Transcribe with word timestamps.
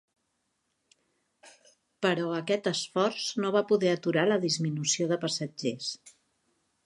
Però 2.05 2.23
aquest 2.37 2.71
esforç 2.71 3.27
no 3.43 3.53
va 3.57 3.65
poder 3.73 3.93
aturar 3.99 4.25
la 4.33 4.41
disminució 4.47 5.11
de 5.13 5.19
passatgers. 5.27 5.93